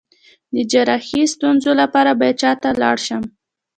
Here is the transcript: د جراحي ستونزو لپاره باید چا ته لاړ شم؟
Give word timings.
د 0.53 0.55
جراحي 0.71 1.21
ستونزو 1.33 1.71
لپاره 1.81 2.11
باید 2.19 2.37
چا 2.41 2.51
ته 2.61 2.69
لاړ 2.81 2.97
شم؟ 3.07 3.23